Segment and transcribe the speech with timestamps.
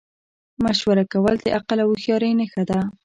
[0.63, 2.79] مشوره کول د عقل او هوښیارۍ نښه ده.